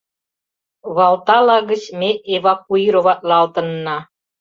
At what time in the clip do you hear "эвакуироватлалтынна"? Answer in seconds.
2.35-3.97